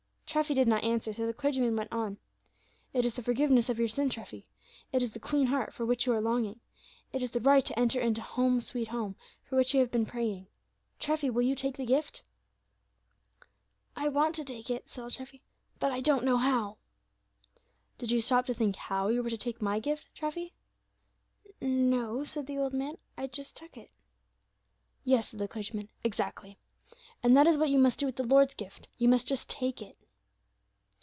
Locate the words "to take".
14.35-14.69, 19.29-19.61